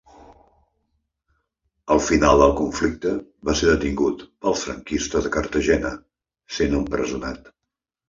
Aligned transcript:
Al 1.97 2.01
final 2.05 2.41
del 2.45 2.55
conflicte 2.63 3.13
va 3.51 3.57
ser 3.61 3.69
detingut 3.73 4.27
pels 4.33 4.67
franquistes 4.71 5.31
a 5.33 5.37
Cartagena, 5.39 5.97
sent 6.61 6.79
empresonat. 6.85 7.59